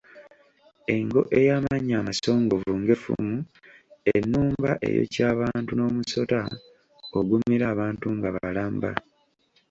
Engo 0.95 1.21
ey'amannyo 1.39 1.95
amasongovu 2.01 2.71
ng'effumu, 2.81 3.37
ennumba 4.15 4.71
eyokya 4.87 5.23
abantu 5.33 5.71
n'omusota 5.75 6.39
ogumira 7.17 7.65
abantu 7.73 8.05
nga 8.17 8.29
balamba. 8.35 8.91